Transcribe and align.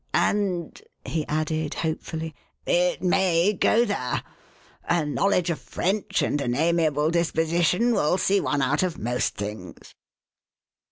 And," 0.15 0.81
he 1.05 1.27
added 1.27 1.75
hopefully, 1.75 2.33
it 2.65 3.03
may 3.03 3.53
go 3.53 3.85
there. 3.85 4.23
A 4.85 5.05
know 5.05 5.27
ledge 5.27 5.51
of 5.51 5.59
F'rench 5.59 6.23
and 6.25 6.41
an 6.41 6.55
amiable 6.55 7.11
disposition 7.11 7.93
will 7.93 8.17
see 8.17 8.39
one 8.41 8.63
out 8.63 8.81
of 8.81 8.97
most 8.97 9.35
things." 9.35 9.93